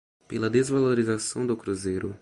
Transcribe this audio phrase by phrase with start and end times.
[0.27, 2.15] pela desvalorização do cruzeiro